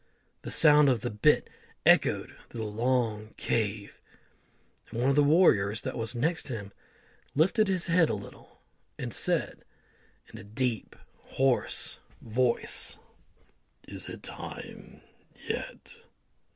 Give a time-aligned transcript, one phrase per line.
[0.41, 1.47] The sound of the bit
[1.85, 4.01] echoed through the long cave,
[4.89, 6.73] and one of the warriors that was next him
[7.35, 8.63] lifted his head a little,
[8.97, 9.63] and said,
[10.33, 10.95] in a deep
[11.37, 12.97] hoarse voice,
[13.87, 15.01] "Is it time
[15.47, 15.97] yet?"